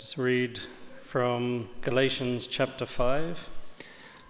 [0.00, 0.58] Just read
[1.02, 3.50] from Galatians chapter 5.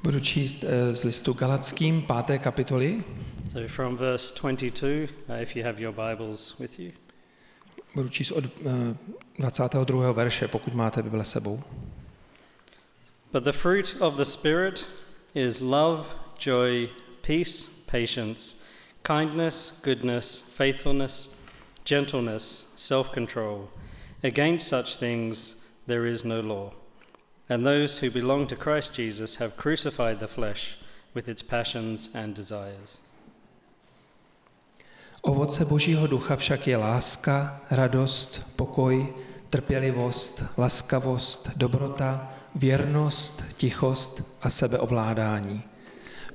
[0.03, 2.07] Budu číst eh, z listu Galackým,
[2.39, 3.05] kapitoly.
[3.53, 6.93] So from verse 22, uh, if you have your Bibles with you.
[7.95, 8.97] Budu číst od eh,
[9.39, 10.13] 22.
[10.13, 11.63] verše, pokud máte Bible sebou.
[13.33, 14.87] But the fruit of the Spirit
[15.35, 16.07] is love,
[16.39, 16.89] joy,
[17.23, 18.57] peace, patience,
[19.03, 21.41] kindness, goodness, faithfulness,
[21.85, 23.69] gentleness, self control.
[24.23, 25.60] Against such things
[25.91, 26.71] there is no law.
[27.49, 30.79] And those who belong to Christ Jesus have crucified the flesh
[31.15, 33.11] with its passions and desires.
[35.23, 39.15] Ovoce Božího ducha však je láska, radost, pokoj,
[39.51, 45.63] trpělivost, laskavost, dobrota, věrnost, tichost a sebeovládání.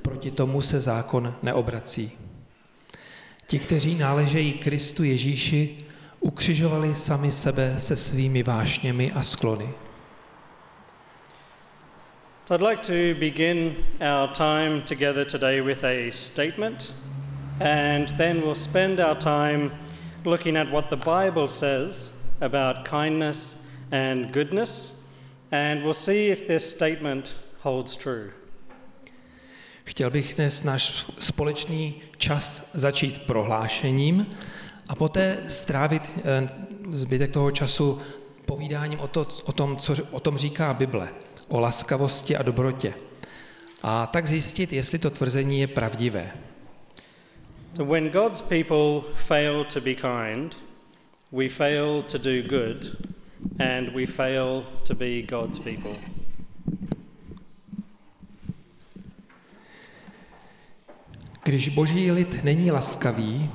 [0.02, 2.12] Proti tomu se zákon neobrací.
[3.48, 5.85] Ti, kteří náležejí Kristu Ježíši,
[6.26, 9.70] ukřižovali sami sebe se svými vášněmi a sklony.
[12.48, 16.94] So I'd like to begin our time together today with a statement,
[17.60, 19.72] and then we'll spend our time
[20.26, 25.04] looking at what the Bible says about kindness and goodness,
[25.52, 28.32] and we'll see if this statement holds true.
[29.84, 34.28] Chtěl bych dnes náš společný čas začít prohlášením
[34.90, 36.50] a poté strávit eh,
[36.92, 38.00] zbytek toho času
[38.46, 41.10] povídáním o, to, o, tom, co o tom říká Bible,
[41.48, 42.94] o laskavosti a dobrotě.
[43.84, 46.32] A tak zjistit, jestli to tvrzení je pravdivé.
[47.76, 50.58] So when God's people fail to be kind,
[51.32, 52.96] we fail to do good,
[53.60, 55.92] and we fail to be God's people.
[61.44, 63.50] Když boží lid není laskavý,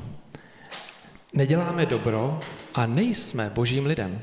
[1.40, 2.38] neděláme dobro
[2.74, 4.22] a nejsme božím lidem.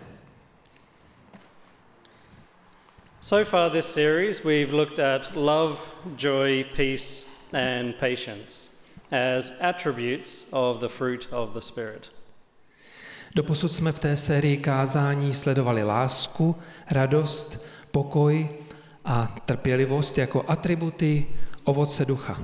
[3.21, 5.79] So far, this series, we've looked at love,
[6.17, 8.77] joy, peace, and patience
[9.11, 12.11] as attributes of the fruit of the Spirit.
[13.35, 16.55] Doposud jsme v té sérii kázání sledovali lásku,
[16.91, 18.49] radost, pokoj
[19.05, 21.27] a trpělivost jako atributy
[21.63, 22.43] ovoce ducha.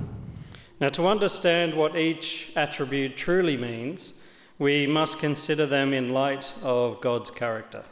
[0.80, 4.23] Now, to understand what each attribute truly means,
[4.58, 7.82] we must consider them in light of God's character.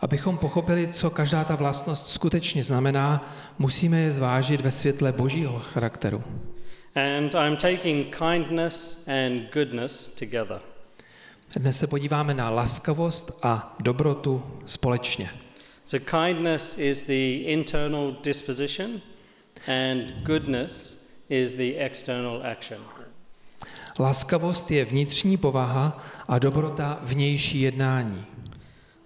[0.00, 6.24] Abychom pochopili, co každá ta vlastnost skutečně znamená, musíme je zvážit ve světle božího charakteru.
[6.94, 10.60] And I'm taking kindness and goodness together.
[11.56, 15.30] Dnes se podíváme na laskavost a dobrotu společně.
[15.84, 19.00] So, kindness is the internal disposition,
[19.68, 22.78] and goodness is the external action.
[23.98, 28.24] Laskavost je vnitřní povaha a dobrota vnější jednání.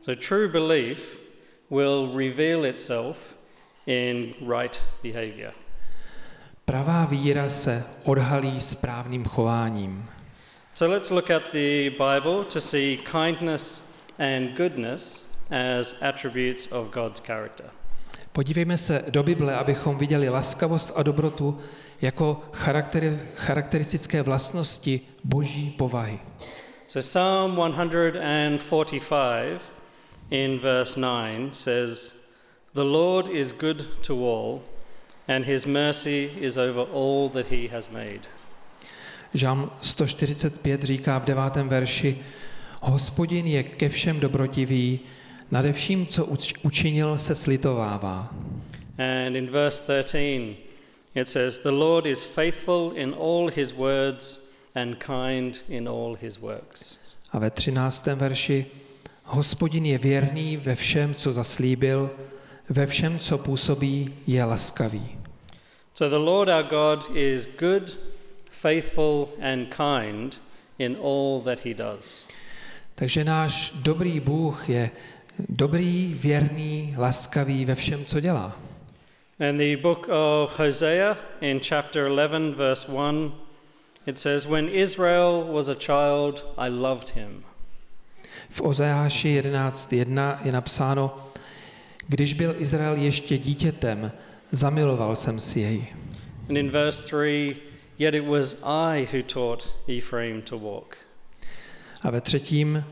[0.00, 1.18] So, true belief
[1.70, 3.16] will reveal itself
[3.86, 5.52] in right behavior.
[6.64, 10.04] Pravá víra se odhalí správným chováním.
[10.74, 15.36] So, let's look at the Bible to see kindness and goodness
[15.78, 17.66] as attributes of God's character.
[18.32, 21.58] Podívejme se do Bible, abychom viděli laskavost a dobrotu
[22.02, 26.18] jako charakter, charakteristické vlastnosti boží povahy.
[26.88, 29.60] So, Psalm 145
[30.30, 32.22] in verse 9 says,
[32.74, 34.60] The Lord is good to all,
[35.28, 38.20] and his mercy is over all that he has made.
[39.34, 42.18] Žám 145 říká v devátém verši,
[42.82, 45.00] Hospodin je ke všem dobrotivý,
[45.50, 48.34] nade vším, co uč- učinil, se slitovává.
[48.98, 50.56] And in verse 13,
[51.16, 56.38] it says, The Lord is faithful in all his words and kind in all his
[56.38, 56.98] works.
[57.32, 58.66] A ve třináctém verši,
[59.24, 62.10] Hospodin je věrný ve všem, co zaslíbil,
[62.68, 65.18] ve všem, co působí, je laskavý.
[65.94, 67.98] So the Lord our God is good,
[68.50, 70.40] faithful, and kind
[70.78, 72.28] in all that he does.
[72.94, 74.90] Takže náš dobrý Bůh je
[75.48, 78.65] dobrý, věrný, laskavý ve všem, co dělá.
[79.38, 83.32] In the book of Hosea, in chapter 11, verse 1,
[84.06, 87.44] it says, When Israel was a child, I loved him.
[88.50, 91.30] V Ozeáši 11.1 je napsáno,
[92.08, 94.12] když byl Izrael ještě dítětem,
[94.52, 95.86] zamiloval jsem si jej.
[96.48, 97.56] And in verse 3,
[97.98, 100.96] Yet it was I who taught Ephraim to walk.
[102.02, 102.84] A ve třetím,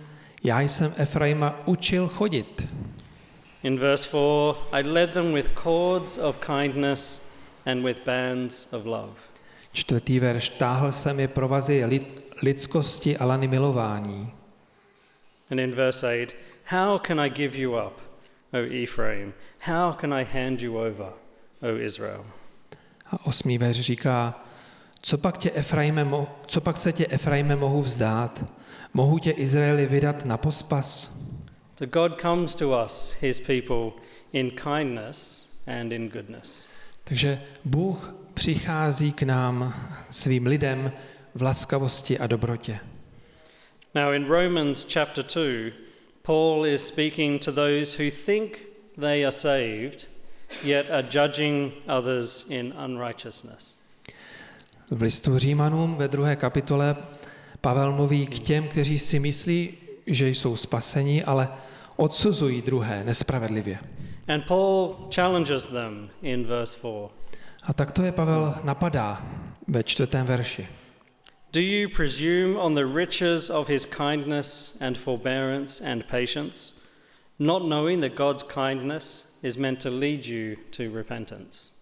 [0.43, 2.69] já jsem Efraima učil chodit.
[3.65, 7.33] In verse 4, I led them with cords of kindness
[7.67, 9.15] and with bands of love.
[9.73, 14.33] Čtvrtý verš, táhl jsem je provazy lid, lidskosti a lany milování.
[15.51, 16.35] And in verse 8,
[16.65, 18.01] How can I give you up
[18.53, 19.33] O Ephraim?
[19.61, 21.13] How can I hand you over,
[21.63, 22.25] O Israel?
[23.11, 24.45] A osmý verš říká,
[25.01, 26.07] co pak, tě Efraime,
[26.47, 28.45] co pak se tě Efraime mohu vzdát?
[28.95, 31.24] Mohu tě Izraeli vydat na pospas?
[31.79, 33.93] So God comes to us, his people,
[34.32, 36.69] in kindness and in goodness.
[37.05, 39.75] Takže Bůh přichází k nám,
[40.11, 40.93] svým lidem,
[41.35, 42.79] v laskavosti a dobrotě.
[43.94, 45.73] Now, in Romans chapter 2,
[46.23, 48.59] Paul is speaking to those who think
[49.00, 50.09] they are saved,
[50.65, 53.79] yet are judging others in unrighteousness.
[54.91, 56.97] V listu Římanům ve druhé kapitole
[57.61, 59.75] Pavel mluví k těm, kteří si myslí,
[60.06, 61.49] že jsou spaseni, ale
[61.97, 63.79] odsuzují druhé nespravedlivě.
[64.29, 66.91] And Paul challenges them in verse 4.
[67.62, 69.27] A tak to je Pavel napadá
[69.69, 70.69] ve čtvrtém verši.
[71.53, 76.81] Do you presume on the riches of his kindness and forbearance and patience,
[77.39, 81.75] not knowing that God's kindness is meant to lead you to repentance?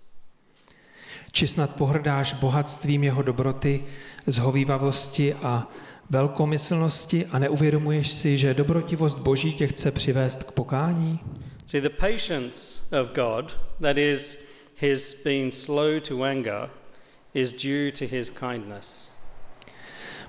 [1.32, 3.84] Či snad pohrdáš bohatstvím jeho dobroty,
[4.26, 5.68] zhovývavosti a
[6.12, 11.18] velkomyslnosti a neuvědomuješ si, že dobrotivost Boží tě chce přivést k pokání?
[11.66, 16.70] See, the patience of God, that is, his being slow to anger,
[17.34, 19.08] is due to his kindness.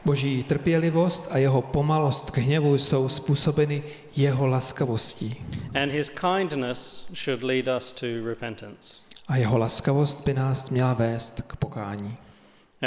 [0.05, 3.83] Boží trpělivost a jeho pomalost k hněvu jsou způsobeny
[4.15, 5.35] jeho laskavostí.
[5.81, 8.97] And his kindness should lead us to repentance.
[9.27, 12.17] A jeho laskavost by nás měla vést k pokání.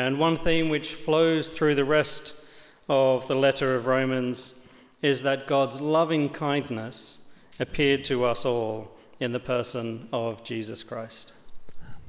[0.06, 2.45] And one theme which flows through the rest
[2.88, 4.68] of the letter of Romans
[5.02, 8.88] is that God's loving kindness appeared to us all
[9.20, 11.34] in the person of Jesus Christ.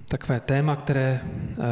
[0.08, 1.64] Takové téma, které eh,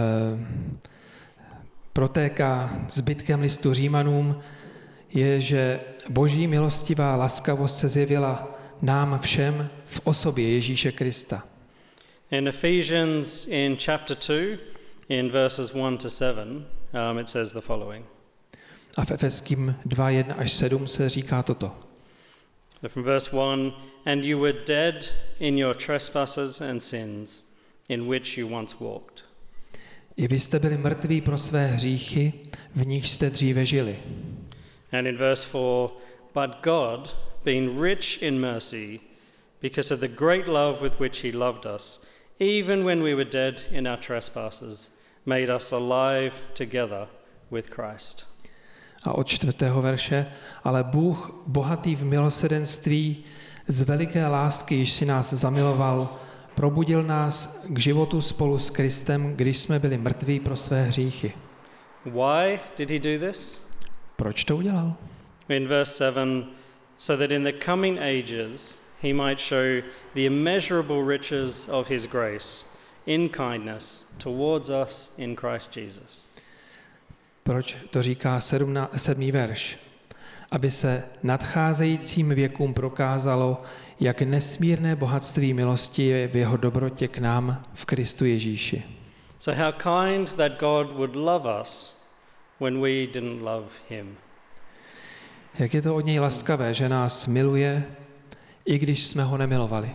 [1.93, 4.39] protéká zbytkem listu Římanům,
[5.13, 5.79] je, že
[6.09, 11.43] boží milostivá laskavost se zjevila nám všem v osobě Ježíše Krista.
[12.31, 14.57] In Ephesians, in chapter 2,
[15.09, 16.65] in verses 1 to 7,
[17.11, 18.14] um, it says the following.
[18.97, 21.71] A v Efeským 2, 1 až 7 se říká toto.
[22.87, 23.71] From verse 1
[24.05, 27.55] And you were dead in your trespasses and sins,
[27.89, 29.25] in which you once walked.
[30.17, 32.33] I vy jste byli mrtví pro své hříchy,
[32.75, 33.99] v nich jste dříve žili.
[34.91, 35.93] And in verse 4
[36.33, 38.99] But God, being rich in mercy,
[39.61, 42.07] because of the great love with which He loved us,
[42.39, 47.07] even when we were dead in our trespasses, made us alive together
[47.49, 48.25] with Christ.
[49.07, 50.25] A od čtvrtého verše,
[50.63, 53.23] ale Bůh, bohatý v milosedenství,
[53.67, 56.17] z veliké lásky, již si nás zamiloval,
[56.55, 61.33] probudil nás k životu spolu s Kristem, když jsme byli mrtví pro své hříchy.
[62.05, 63.69] Why did He do this?
[64.15, 64.93] Proč to udělal?
[65.49, 66.45] In verse 7
[66.97, 69.81] so that in the coming ages He might show
[70.13, 76.29] the immeasurable riches of His grace in kindness towards us in Christ Jesus.
[77.47, 79.77] Proč to říká sedmna, sedmý verš?
[80.51, 83.57] Aby se nadcházejícím věkům prokázalo,
[83.99, 88.83] jak nesmírné bohatství milosti je v jeho dobrotě k nám v Kristu Ježíši.
[89.39, 92.03] So, how kind that God would love us
[92.59, 94.17] when we didn't love Him.
[95.59, 97.83] Jak je to od něj laskavé, že nás miluje,
[98.65, 99.91] i když jsme ho nemilovali.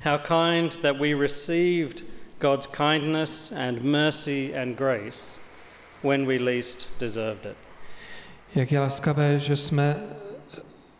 [0.00, 2.04] How kind that we received
[2.40, 5.43] God's kindness and mercy and grace
[6.04, 7.56] when we least deserved it.
[8.54, 9.96] Jak je laskavé, že jsme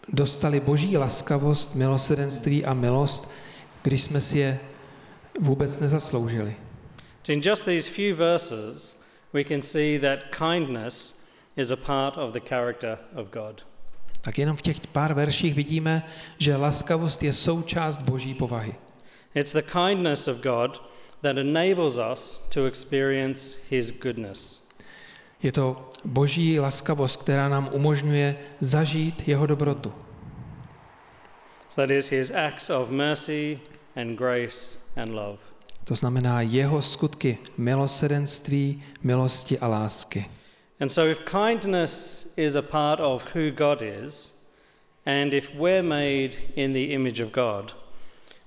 [0.08, 3.30] dostali boží laskavost, milosedenství a milost,
[3.82, 4.60] když jsme si je
[5.40, 6.56] vůbec nezasloužili.
[7.28, 11.24] In just these few verses, we can see that kindness
[11.56, 13.66] is a part of the character of God.
[14.20, 16.02] Tak jenom v těch pár verších vidíme,
[16.38, 18.74] že laskavost je součást boží povahy.
[19.34, 20.82] It's the kindness of God
[21.22, 24.63] that enables us to experience His goodness.
[25.44, 29.92] Je to boží laskavost, která nám umožňuje zažít jeho dobrotu.
[31.68, 33.60] So that is His acts of mercy
[33.96, 35.38] and grace and love.
[35.84, 40.30] To znamená jeho skutky milosedenství, milosti a lásky.
[40.80, 44.42] And so, if kindness is a part of who God is,
[45.06, 47.72] and if we're made in the image of God,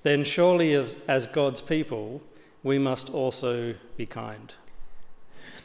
[0.04, 2.20] then surely, as- as God's people,
[2.64, 4.54] we must also be kind.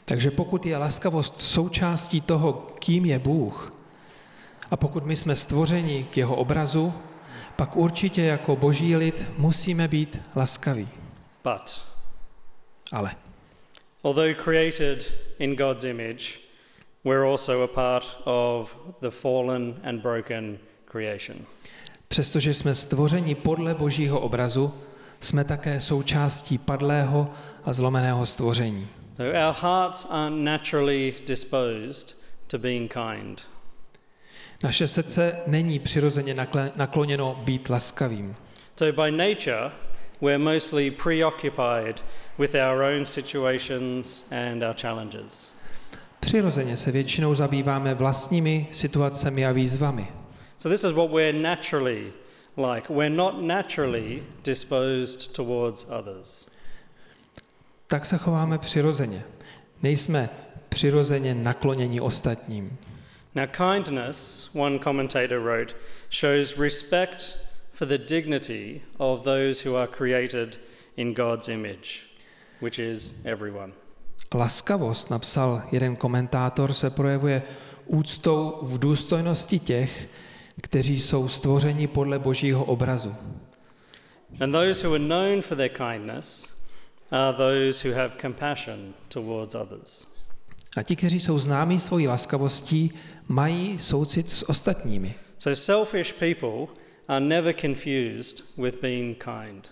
[0.05, 3.73] Takže pokud je laskavost součástí toho, kým je Bůh,
[4.71, 6.93] a pokud my jsme stvořeni k jeho obrazu,
[7.57, 10.89] pak určitě jako boží lid musíme být laskaví.
[11.45, 11.81] But
[12.93, 13.15] Ale
[14.03, 16.41] although created in God's image,
[17.05, 21.37] we're also a part of the fallen and broken creation.
[22.09, 24.75] Přestože jsme stvořeni podle Božího obrazu,
[25.21, 27.31] jsme také součástí padlého
[27.65, 28.89] a zlomeného stvoření.
[29.23, 32.15] So our hearts aren't naturally disposed
[32.49, 33.43] to being kind.
[34.65, 36.35] Naše srdce není přirozeně
[36.77, 38.37] nakloněno být laskavým.
[38.77, 39.73] So by nature,
[40.21, 42.05] we're mostly preoccupied
[42.39, 45.57] with our own situations and our challenges.
[46.21, 50.09] Přirozeně se většinou zabýváme vlastními situacemi a výzvami.
[50.59, 52.13] So this is what we're naturally
[52.57, 52.89] like.
[52.91, 56.52] We're not naturally disposed towards others.
[57.93, 59.25] Tak se chováme přirozeně.
[59.83, 60.29] Nejsme
[60.69, 62.79] přirozeně nakloněni ostatním.
[63.35, 65.75] Now, kindness, one commentator wrote,
[66.21, 70.61] shows respect for the dignity of those who are created
[70.97, 72.03] in God's image,
[72.63, 73.73] which is everyone.
[74.35, 77.43] Laskavost, napsal jeden komentátor, se projevuje
[77.87, 80.09] úctou v důstojnosti těch,
[80.63, 83.15] kteří jsou stvořeni podle Božího obrazu.
[84.41, 86.53] And those who are known for their kindness
[87.13, 90.09] are those who have compassion towards others.
[90.77, 92.91] A ti, kteří jsou známí svojí laskavostí,
[93.29, 95.15] mají soucit s ostatními.
[95.39, 96.67] So, selfish people
[97.09, 99.69] are never confused with being kind.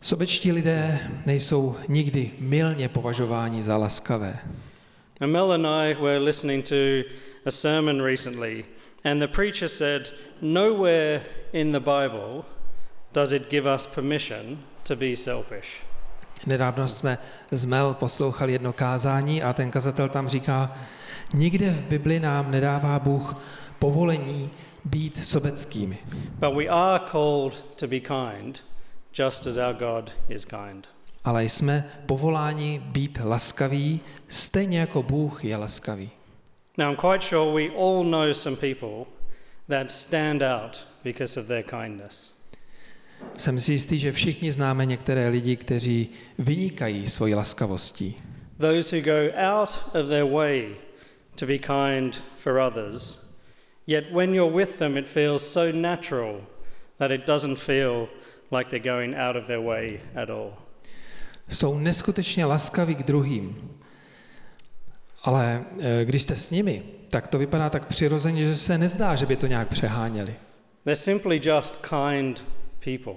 [0.00, 4.38] Sobečtí lidé nejsou nikdy milně považováni za laskavé.
[5.20, 7.08] And Mel and I were listening to
[7.46, 8.64] a sermon recently,
[9.04, 10.08] and the preacher said,
[10.42, 11.20] Nowhere
[11.52, 12.44] in the Bible
[13.12, 14.58] does it give us permission
[14.88, 15.84] to be selfish.
[16.46, 17.18] Nedávno jsme
[17.50, 20.76] z Mel poslouchali jedno kázání a ten kazatel tam říká,
[21.34, 23.34] nikde v Bibli nám nedává Bůh
[23.78, 24.50] povolení
[24.84, 25.98] být sobeckými.
[26.38, 28.64] But we are called to be kind,
[29.18, 30.88] just as our God is kind.
[31.24, 36.10] Ale jsme povoláni být laskaví, stejně jako Bůh je laskavý.
[36.78, 39.12] Now, I'm quite sure we all know some people
[39.68, 42.33] that stand out because of their kindness.
[43.38, 48.14] Jsem si jistý, že všichni známe některé lidi, kteří vynikají svojí laskavostí.
[48.58, 50.68] Those who go out of their way
[51.34, 53.24] to be kind for others,
[53.86, 56.40] yet when you're with them, it feels so natural
[56.98, 58.08] that it doesn't feel
[58.50, 60.52] like they're going out of their way at all.
[61.48, 63.70] Jsou neskutečně laskaví k druhým,
[65.22, 69.26] ale eh, když jste s nimi, tak to vypadá tak přirozeně, že se nezdá, že
[69.26, 70.34] by to nějak přeháněli.
[70.84, 72.44] They're simply just kind
[72.84, 73.14] people.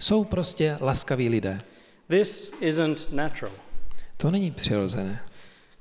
[0.00, 1.60] Jsou prostě laskaví lidé.
[2.08, 3.52] This isn't natural.
[4.16, 5.20] To není přirozené.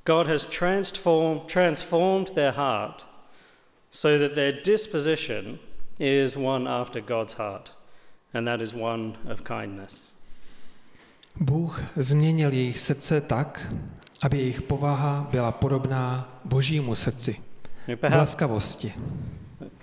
[0.05, 3.05] God has transformed, transformed their heart
[3.91, 5.59] so that their disposition
[5.99, 7.71] is one after God's heart,
[8.33, 10.19] and that is one of kindness.
[11.35, 13.73] Bůh změnil jejich srdce tak,
[14.21, 17.41] aby jejich povaha byla podobná Božímu srdci,
[18.15, 18.93] laskavosti.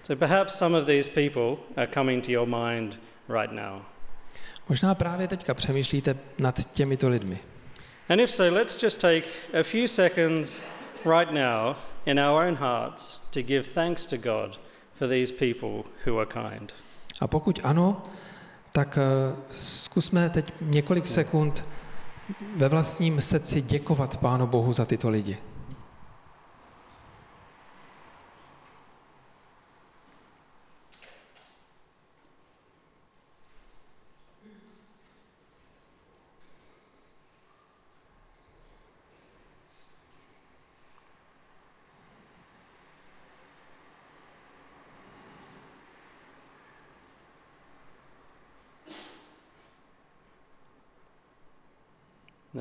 [0.03, 2.99] so perhaps some of these people are coming to your mind
[3.31, 3.83] right now.
[4.69, 7.41] Možná právě teďka přemýšlíte nad těmito lidmi.
[8.09, 9.23] And if so, let's just take
[9.61, 10.63] a few seconds
[11.05, 14.59] right now in our own hearts to give thanks to God
[14.95, 16.73] for these people who are kind.
[17.21, 18.03] A pokud ano,
[18.73, 21.65] tak eh, zkusme teď několik sekund
[22.57, 25.39] ve vlastním srdci děkovat Pánu Bohu za tyto lidi.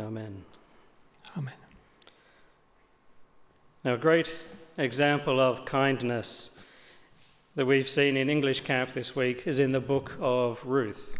[0.10, 0.44] Amen.
[1.36, 1.54] Amen.
[3.84, 4.30] Now, a great
[4.78, 6.60] example of kindness
[7.56, 11.16] that we've seen in English camp this week is in the book of Ruth.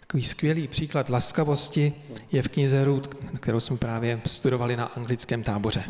[0.00, 1.94] Takový skvělý příklad laskavosti
[2.32, 3.08] je v knize Ruth,
[3.40, 5.84] kterou jsme právě studovali na anglickém táboře.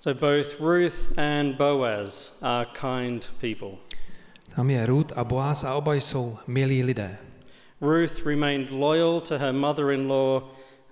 [0.00, 3.78] So, both Ruth and Boaz are kind people.
[4.56, 7.18] Tam je Ruth a Boaz a oba jsou milí lidé.
[7.80, 10.42] Ruth remained loyal to her mother in law,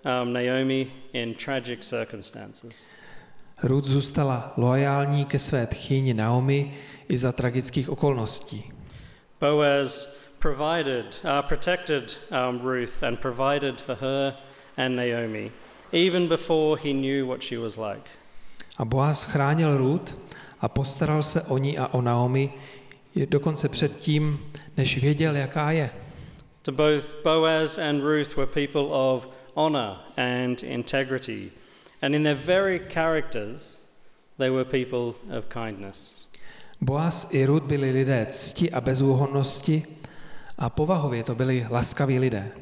[0.05, 2.87] um, Naomi, in tragic circumstances.
[3.63, 6.75] Ruth zůstala loajální ke své tchýni Naomi
[7.09, 8.73] i za tragických okolností.
[9.41, 14.35] Boaz provided, uh, protected um, Ruth and provided for her
[14.77, 15.53] and Naomi,
[15.93, 18.11] even before he knew what she was like.
[18.79, 20.15] A Boaz chránil Ruth
[20.61, 22.53] a postaral se o ní a o Naomi
[23.25, 24.39] dokonce předtím,
[24.77, 25.91] než věděl, jaká je.
[26.63, 31.51] To both Boaz and Ruth were people of honor and integrity,
[32.03, 33.87] and in their very characters,
[34.39, 36.29] they were people of kindness.
[36.81, 39.87] Boaz i Rud byli lidé cti a bezúhonnosti
[40.59, 42.53] a povahově to byli laskaví lidé.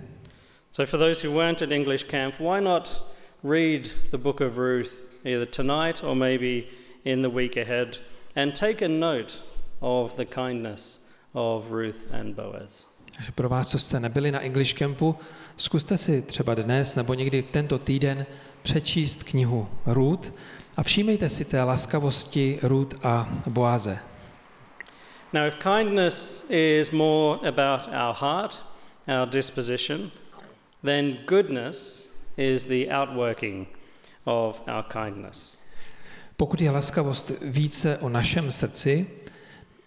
[0.73, 3.03] So, for those who weren't at English camp, why not
[3.45, 6.65] read the book of Ruth either tonight or maybe
[7.05, 7.99] in the week ahead
[8.37, 9.39] and take a note
[9.81, 12.95] of the kindness of Ruth and Boaz?
[13.17, 15.17] Takže pro vás, co jste nebyli na English Campu,
[15.57, 18.27] zkuste si třeba dnes nebo někdy v tento týden
[18.65, 20.33] přečíst knihu Ruth
[20.77, 23.99] a všímejte si té laskavosti Ruth a Boaze.
[25.33, 28.63] Now, if kindness is more about our heart,
[29.09, 30.11] our disposition,
[30.85, 33.67] then goodness is the outworking
[34.25, 35.59] of our kindness.
[36.37, 39.07] Pokud je laskavost více o našem srdci,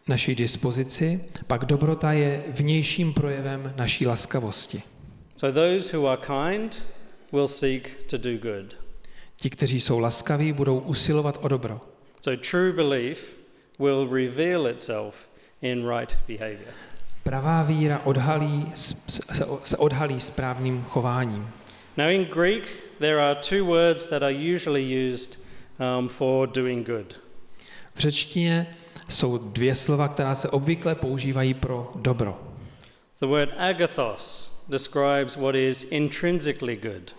[0.08, 4.84] naší dispozici, pak dobrota je vnějším projevem naší laskavosti.
[5.36, 6.84] So, those who are kind
[7.32, 8.76] will seek to do good.
[9.42, 11.82] Ti, kteří jsou laskaví, budou usilovat o dobro.
[12.22, 13.36] So, true belief
[13.80, 15.30] will reveal itself
[15.62, 16.74] in right behavior.
[17.24, 18.72] Pravá víra odhalí,
[19.64, 21.50] se odhalí správným chováním.
[21.98, 22.68] Now, in Greek,
[23.00, 25.40] there are two words that are usually used
[25.80, 27.20] um, for doing good.
[27.96, 28.76] V řečtině
[29.10, 32.42] jsou dvě slova, která se obvykle používají pro dobro.
[33.20, 37.12] The word agathos describes what is intrinsically good.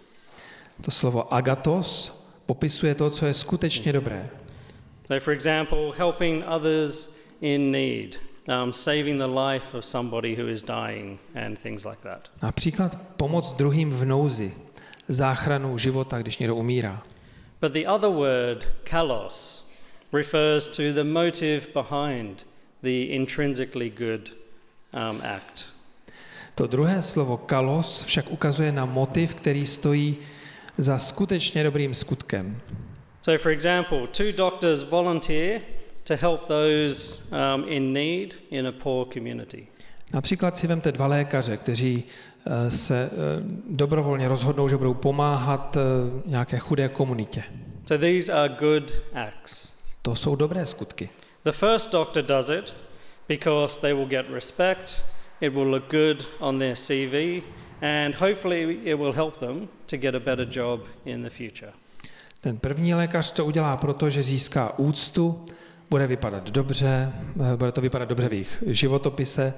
[0.83, 2.13] To slovo agatos
[2.47, 4.29] popisuje to, co je skutečně dobré.
[5.07, 10.63] So, for example, helping others in need, um, saving the life of somebody who is
[10.63, 12.31] dying, and things like that.
[12.43, 14.55] Například pomoc druhým v nouzi,
[15.09, 17.03] záchranu života, když někdo umírá.
[17.61, 19.71] But the other word, kalos,
[20.13, 22.47] refers to the motive behind
[22.83, 24.33] the intrinsically good
[24.93, 25.78] um, act.
[26.59, 30.17] To druhé slovo kalos však ukazuje na motiv, který stojí
[30.79, 32.61] za skutečně dobrým skutkem.
[33.23, 35.61] So, for example, two doctors volunteer
[36.05, 39.67] to help those um, in need in a poor community.
[40.15, 42.05] Například si vemte dva lékaře, kteří
[42.47, 43.11] eh, se eh,
[43.71, 45.81] dobrovolně rozhodnou, že budou pomáhat eh,
[46.27, 47.43] nějaké chudé komunitě.
[47.87, 49.79] So, these are good acts.
[50.03, 51.09] To jsou dobré skutky.
[51.45, 52.75] The first doctor does it
[53.29, 55.03] because they will get respect,
[55.41, 57.43] it will look good on their CV,
[57.83, 61.73] and hopefully it will help them to get a better job in the future.
[62.41, 65.45] Ten první lékař to udělá proto, že získá úctu,
[65.91, 67.13] bude vypadat dobře,
[67.53, 69.55] eh, bude to vypadat dobře v jejich životopise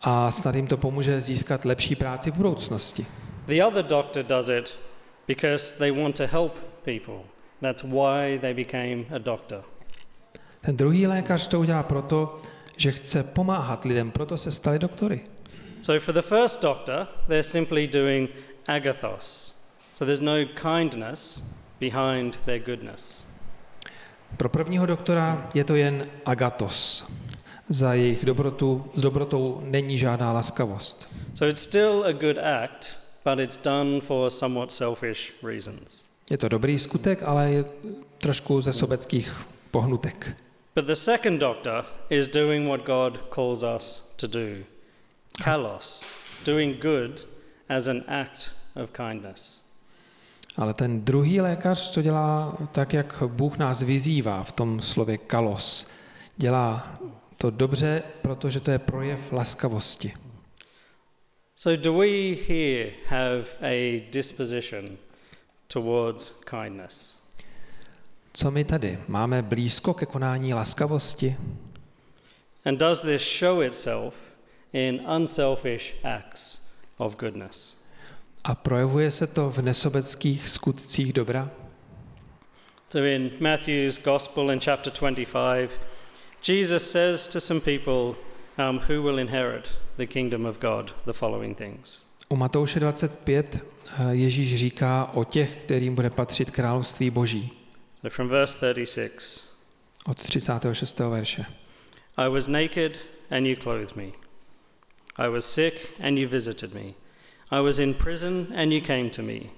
[0.00, 3.06] a snad jim to pomůže získat lepší práci v budoucnosti.
[3.46, 4.78] The other doctor does it
[5.26, 6.52] because they want to help
[6.84, 7.24] people.
[7.60, 9.64] That's why they became a doctor.
[10.60, 12.38] Ten druhý lékař to udělá proto,
[12.76, 15.20] že chce pomáhat lidem, proto se stali doktory.
[15.80, 18.30] So for the first doctor, they're simply doing
[18.68, 19.54] agathos.
[19.92, 21.44] So there's no kindness
[21.80, 23.24] behind their goodness.
[24.36, 27.04] Pro prvního doktora je to jen agatos.
[27.68, 31.08] Za jejich dobrotu, s dobrotou není žádná laskavost.
[31.34, 36.04] So it's still a good act, but it's done for somewhat selfish reasons.
[36.30, 37.64] Je to dobrý skutek, ale je
[38.18, 39.36] trošku ze sobeckých
[39.70, 40.36] pohnutek.
[40.74, 44.64] But the second doctor is doing what God calls us to do
[45.38, 46.04] kalos,
[46.44, 47.24] doing good
[47.68, 49.62] as an act of kindness.
[50.56, 55.86] Ale ten druhý lékař to dělá tak, jak Bůh nás vyzývá v tom slově kalos.
[56.36, 56.98] Dělá
[57.36, 60.14] to dobře, protože to je projev laskavosti.
[61.56, 64.98] So, do we here have a disposition
[65.68, 67.21] towards kindness?
[68.34, 68.98] Co my tady?
[69.08, 71.36] Máme blízko ke konání laskavosti?
[72.64, 74.14] And does this show itself
[74.72, 77.82] in unselfish acts of goodness?
[78.44, 81.50] A projevuje se to v nesobeckých skutcích dobra?
[82.88, 85.80] So, in Matthew's Gospel in chapter 25,
[86.48, 88.20] Jesus says to some people
[88.58, 92.02] um, who will inherit the kingdom of God the following things.
[92.28, 97.61] U Matouše 25 eh, Ježíš říká o těch, kterým bude patřit království boží.
[98.02, 99.52] So, from verse 36
[100.06, 101.10] Od 36.
[101.10, 101.46] verše.
[102.18, 102.98] I was naked,
[103.30, 104.12] and you clothed me.
[105.16, 106.94] I was sick, and you visited me.
[107.50, 109.50] I was in prison, and you came to me.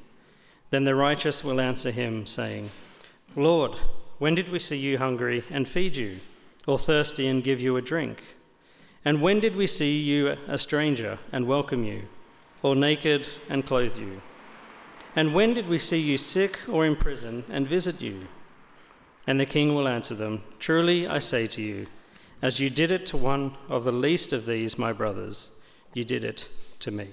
[0.70, 2.70] Then the righteous will answer him, saying,
[3.36, 3.72] Lord,
[4.18, 6.18] when did we see you hungry and feed you,
[6.66, 8.22] or thirsty and give you a drink?
[9.04, 12.02] And when did we see you a stranger and welcome you,
[12.62, 14.20] or naked and clothe you?
[15.16, 18.26] And when did we see you sick or in prison and visit you?
[19.26, 21.86] And the king will answer them, Truly I say to you,
[22.42, 25.60] as you did it to one of the least of these, my brothers,
[25.94, 26.48] you did it
[26.78, 27.06] to me.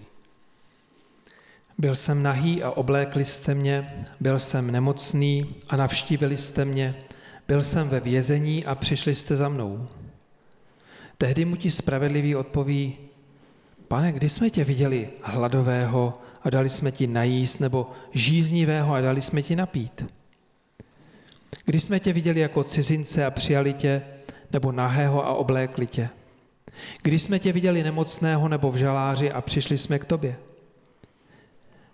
[1.78, 6.96] Byl jsem nahý a oblékli jste mě, byl jsem nemocný a navštívili jste mě,
[7.48, 9.88] byl jsem ve vězení a přišli jste za mnou.
[11.18, 12.98] Tehdy mu ti spravedlivý odpoví,
[13.88, 19.22] pane, kdy jsme tě viděli hladového a dali jsme ti najíst, nebo žíznivého a dali
[19.22, 20.06] jsme ti napít?
[21.66, 24.02] Kdy jsme tě viděli jako cizince a přijali tě,
[24.52, 26.10] nebo nahého a oblékli tě?
[27.04, 30.36] Kdy jsme tě viděli nemocného nebo v žaláři a přišli jsme k tobě?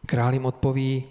[0.06, 1.04] Král jim odpoví,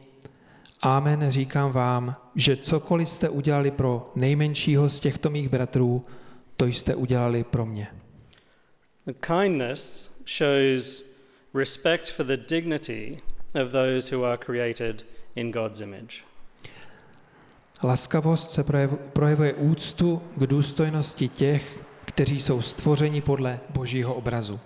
[0.83, 6.05] Amen, říkám vám, že cokoliv jste udělali pro nejmenšího z těchto mých bratrů,
[6.57, 7.89] to jste udělali pro mě.
[9.21, 11.17] Kindness shows
[11.55, 13.17] respect for the dignity
[13.63, 15.05] of those who are created
[15.37, 16.25] in God's image.
[17.85, 24.61] Laskavost se projev- projevuje úctu k důstojnosti těch, kteří jsou stvořeni podle Božího obrazu.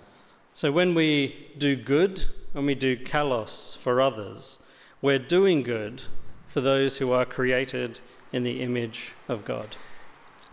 [0.53, 4.67] So when we do good, when we do kalos for others,
[5.01, 6.01] we're doing good
[6.47, 8.01] for those who are created
[8.31, 9.67] in the image of God.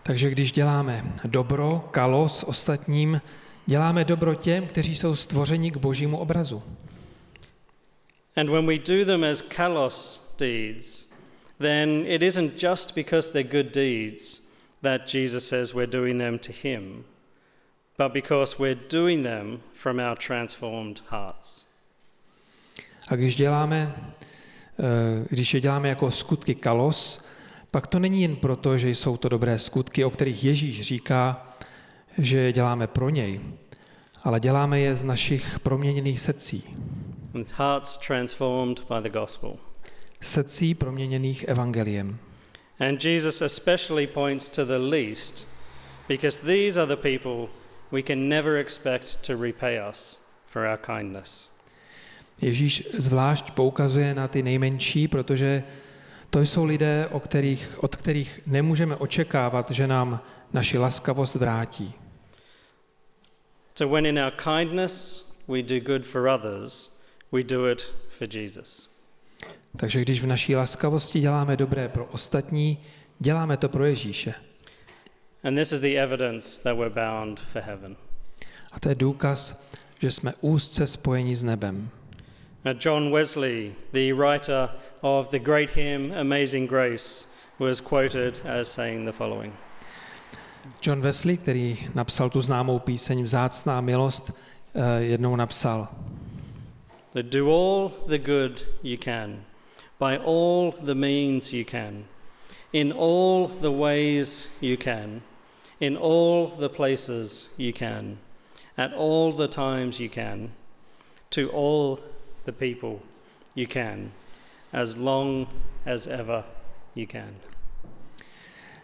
[0.03, 3.21] Takže když děláme dobro, kalos ostatním,
[3.67, 6.63] děláme dobro těm, kteří jsou stvořeni k Božímu obrazu.
[8.39, 11.07] And when we do them as kalos deeds,
[11.59, 14.49] then it isn't just because they're good deeds
[14.83, 17.05] that Jesus says we're doing them to Him,
[17.97, 21.65] but because we're doing them from our transformed hearts.
[23.09, 23.95] A když děláme,
[24.79, 27.25] eh, když je děláme jako skutky kalos,
[27.71, 31.55] pak to není jen proto, že jsou to dobré skutky, o kterých Ježíš říká,
[32.19, 33.41] že je děláme pro něj,
[34.23, 36.65] ale děláme je z našich proměněných srdcí.
[37.39, 39.59] With hearts transformed by the gospel.
[40.21, 42.19] Srdcí proměněných evangeliem.
[42.81, 45.49] And Jesus especially points to the least,
[46.09, 47.49] because these are the people
[47.93, 51.51] we can never expect to repay us for our kindness.
[52.41, 55.63] Ježíš zvlášť poukazuje na ty nejmenší, protože
[56.31, 60.21] to jsou lidé, o kterých, od kterých nemůžeme očekávat, že nám
[60.53, 61.95] naši laskavost vrátí.
[63.75, 66.98] So when in our kindness we do good for others,
[67.33, 68.99] we do it for Jesus.
[69.77, 72.79] Takže když v naší laskavosti děláme dobré pro ostatní,
[73.19, 74.35] děláme to pro Ježíše.
[75.45, 77.97] And this is the evidence that we're bound for heaven.
[78.73, 79.65] A to je důkaz,
[80.01, 81.91] že jsme úzce spojeni s nebem.
[82.65, 84.69] Now, John Wesley, the writer
[85.01, 89.55] of the great hymn Amazing Grace, was quoted as saying the following
[90.87, 94.33] John Wesley, který napsal tu známou píseň Vzácná milost,
[94.75, 95.89] eh, jednou napsal
[97.19, 99.45] that Do all the good you can,
[99.99, 102.05] by all the means you can,
[102.73, 105.23] in all the ways you can,
[105.81, 108.19] in all the places you can,
[108.77, 110.53] at all the times you can,
[111.31, 111.99] to all
[112.45, 113.03] the people
[113.57, 114.13] you can,
[114.73, 115.49] as long
[115.87, 116.45] as ever
[116.95, 117.35] you can.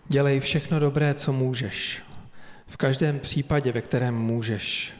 [0.09, 2.03] Dělej všechno dobré, co můžeš.
[2.67, 4.95] V každém případě, ve kterém můžeš.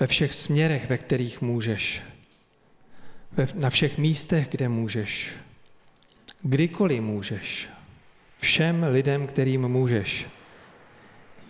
[0.00, 2.02] Ve všech směrech, ve kterých můžeš.
[3.54, 5.32] Na všech místech, kde můžeš.
[6.42, 7.68] Kdykoliv můžeš.
[8.40, 10.26] Všem lidem, kterým můžeš.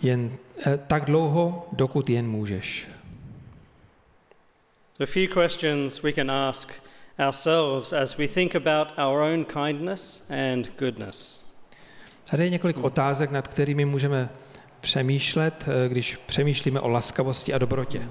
[0.02, 2.86] Jen eh, tak dlouho, dokud jen můžeš.
[4.96, 6.72] So, a few questions we can ask
[7.26, 11.48] ourselves as we think about our own kindness and goodness.
[12.30, 14.28] Tady je několik otázek, nad kterými můžeme
[14.80, 18.08] přemýšlet, eh, když přemýšlíme o laskavosti a dobrotě.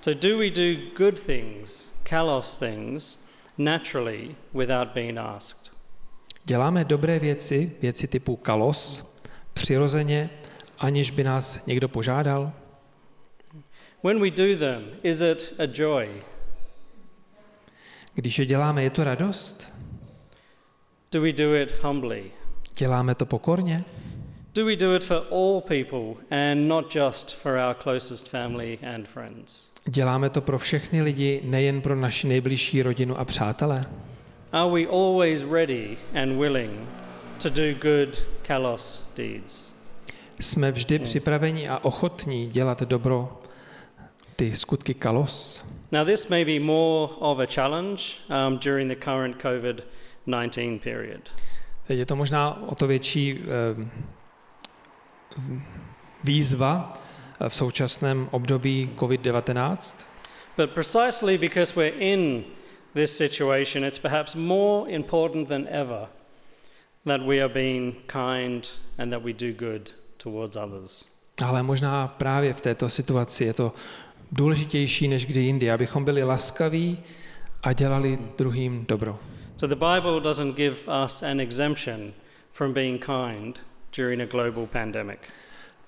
[0.00, 5.72] So, do we do good things, kalos things, naturally without being asked?
[6.44, 9.14] Děláme dobré věci, věci typu kalos,
[9.52, 10.30] přirozeně,
[10.78, 12.52] aniž by nás někdo požádal?
[14.02, 16.08] When we do them, is it a joy?
[18.14, 19.72] Když je děláme, je to radost?
[21.12, 22.30] Do we do it humbly?
[22.76, 23.84] Děláme to pokorně?
[24.54, 29.08] Do we do it for all people and not just for our closest family and
[29.08, 29.70] friends?
[29.88, 33.86] Děláme to pro všechny lidi, nejen pro naši nejbližší rodinu a přátele?
[34.52, 36.88] Are we always ready and willing
[37.42, 39.74] to do good kalos deeds?
[40.40, 43.42] Jsme vždy připraveni a ochotní dělat dobro,
[44.36, 45.64] ty skutky kalos?
[45.92, 49.84] Now, this may be more of a challenge um, during the current COVID
[50.26, 51.20] 19 period.
[51.86, 54.14] Teď je to možná o to větší eh,
[56.24, 56.92] výzva
[57.48, 59.94] v současném období COVID-19,
[60.56, 62.44] But precisely because we're in
[62.94, 66.06] this situation, it's perhaps more important than ever
[67.06, 68.68] that we are being kind
[68.98, 71.14] and that we do good towards others.
[71.44, 73.72] ale možná právě v této situaci je to
[74.32, 76.98] důležitější než kdy jindy, abychom byli laskaví
[77.62, 79.18] a dělali druhým dobro.
[79.56, 82.12] So the Bible doesn't give us an exemption
[82.52, 83.60] from being kind
[83.96, 85.18] during a global pandemic.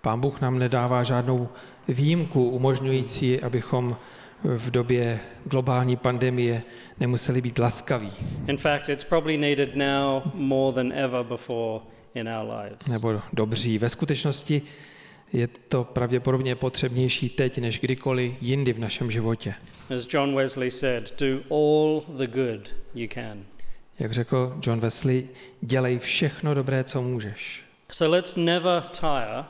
[0.00, 1.48] Pán Bůh nám nedává žádnou
[1.88, 3.96] výjimku umožňující, abychom
[4.44, 6.62] v době globální pandemie
[7.00, 8.12] nemuseli být laskaví
[8.48, 12.86] In fact, it's probably needed now more than ever before in our lives.
[12.88, 13.78] nebo dobří.
[13.78, 14.62] Ve skutečnosti
[15.32, 19.54] je to pravděpodobně potřebnější teď, než kdykoliv jindy v našem životě.
[19.96, 23.44] As John Wesley said, do all the good you can.
[23.98, 25.28] Jak řekl John Wesley,
[25.60, 27.65] dělej všechno dobré, co můžeš.
[27.92, 29.44] So let's never tire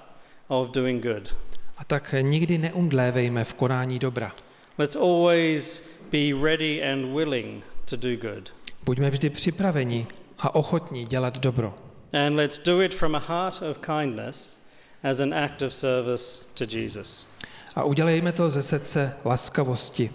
[0.49, 1.35] of doing good.
[1.77, 4.33] A tak nikdy neumdlévejme v konání dobra.
[4.79, 8.53] Let's always be ready and willing to do good.
[8.85, 10.07] Buďme vždy připraveni
[10.39, 11.75] a ochotní dělat dobro.
[12.13, 14.69] And let's do it from a heart of kindness
[15.03, 17.27] as an act of service to Jesus.
[17.75, 20.11] A udělejme to ze srdce laskavosti,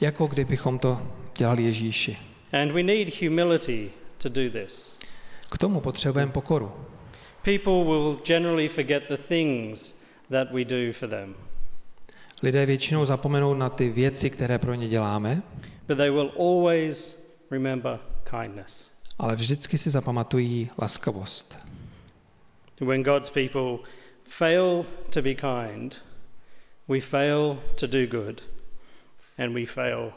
[0.00, 1.02] jako kdybychom to
[1.36, 2.18] dělali Ježíši.
[2.62, 4.98] And we need humility to do this.
[5.50, 6.72] K tomu potřebujeme pokoru.
[7.42, 11.34] People will generally forget the things that we do for them,
[12.42, 15.42] Lidé většinou zapomenou na ty věci, které pro ně děláme,
[15.88, 17.98] but they will always remember
[18.30, 18.98] kindness.
[19.18, 21.58] ale vždycky si zapamatují laskavost.
[22.80, 23.78] When God's people
[24.24, 26.04] fail to be kind,
[26.88, 28.42] we fail to do good,
[29.38, 30.12] and we fail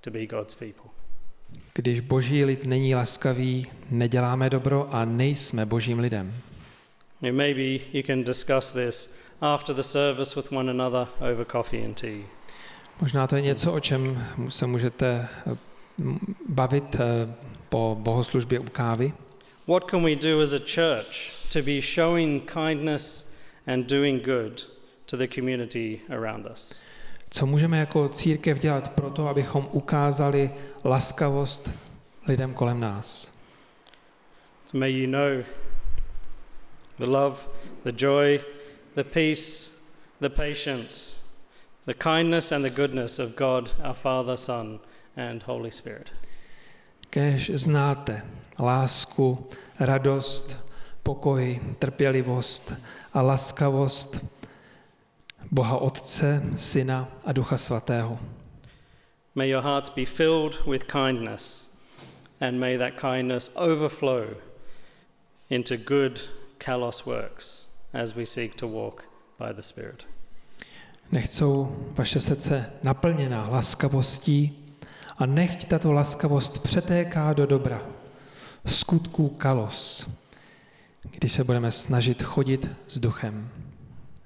[0.00, 0.90] to be God's people.
[1.74, 6.34] Když boží lid není laskavý, neděláme dobro a nejsme božím lidem.
[7.22, 11.96] And maybe you can discuss this after the service with one another over coffee and
[11.96, 12.24] tea.
[13.00, 15.56] Možná to je něco, o čem se můžete eh,
[16.48, 17.34] bavit eh,
[17.68, 19.12] po bohoslužbě u kávy.
[19.66, 23.34] What can we do as a church to be showing kindness
[23.66, 24.66] and doing good
[25.06, 26.82] to the community around us?
[27.30, 30.50] Co můžeme jako církev dělat pro to, abychom ukázali
[30.84, 31.70] laskavost
[32.28, 33.32] lidem kolem nás?
[34.66, 35.44] So may you know
[36.98, 37.46] the love,
[37.84, 38.40] the joy,
[38.94, 39.82] the peace,
[40.20, 41.34] the patience,
[41.84, 44.80] the kindness and the goodness of God, our Father, Son,
[45.16, 46.12] and Holy Spirit.
[47.10, 48.22] Kež znáte
[48.58, 49.46] lásku,
[49.80, 50.56] radost,
[51.02, 52.72] pokoj, trpělivost
[53.14, 54.24] a laskavost
[55.50, 58.18] Boha Otce, Syna a Ducha Svatého.
[59.34, 61.76] May your hearts be filled with kindness,
[62.40, 64.36] and may that kindness overflow
[65.50, 66.20] into good
[66.58, 69.04] kalos works as we seek to walk
[69.38, 70.06] by the Spirit.
[71.12, 74.64] Nechť jsou vaše srdce naplněná laskavostí
[75.18, 77.82] a nechť tato laskavost přetéká do dobra,
[78.66, 80.08] skutků kalos,
[81.10, 83.50] když se budeme snažit chodit s duchem.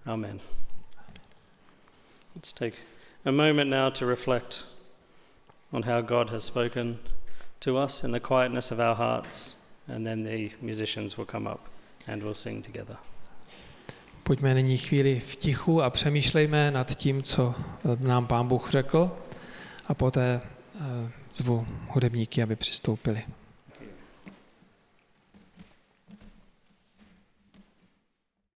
[0.06, 0.40] Amen.
[2.34, 2.76] Let's take
[3.24, 4.64] a moment now to reflect
[5.72, 6.98] on how God has spoken
[7.58, 11.69] to us in the quietness of our hearts, and then the musicians will come up
[12.06, 12.96] and we'll sing together.
[14.22, 19.10] Pojďme nyní chvíli v tichu a přemýšlejme nad tím, co eh, nám Pán Bůh řekl
[19.86, 20.80] a poté eh,
[21.34, 23.22] zvu hudebníky, aby přistoupili.